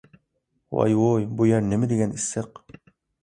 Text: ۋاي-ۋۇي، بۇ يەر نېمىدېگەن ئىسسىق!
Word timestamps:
ۋاي-ۋۇي، 0.77 1.27
بۇ 1.41 1.47
يەر 1.49 1.63
نېمىدېگەن 1.67 2.17
ئىسسىق! 2.17 2.63